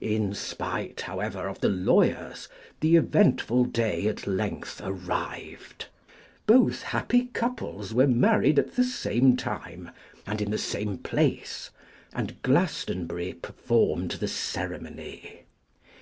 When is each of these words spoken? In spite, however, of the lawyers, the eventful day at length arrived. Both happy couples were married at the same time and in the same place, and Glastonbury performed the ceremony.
In 0.00 0.32
spite, 0.32 1.02
however, 1.02 1.46
of 1.46 1.60
the 1.60 1.68
lawyers, 1.68 2.48
the 2.80 2.96
eventful 2.96 3.66
day 3.66 4.06
at 4.06 4.26
length 4.26 4.80
arrived. 4.82 5.88
Both 6.46 6.84
happy 6.84 7.26
couples 7.34 7.92
were 7.92 8.06
married 8.06 8.58
at 8.58 8.76
the 8.76 8.84
same 8.84 9.36
time 9.36 9.90
and 10.26 10.40
in 10.40 10.50
the 10.50 10.56
same 10.56 10.96
place, 10.96 11.68
and 12.14 12.40
Glastonbury 12.40 13.34
performed 13.34 14.12
the 14.12 14.28
ceremony. 14.28 15.40